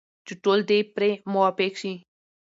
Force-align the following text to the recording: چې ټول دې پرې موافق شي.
چې 0.25 0.33
ټول 0.43 0.59
دې 0.69 0.79
پرې 0.95 1.09
موافق 1.33 1.73
شي. 1.81 1.93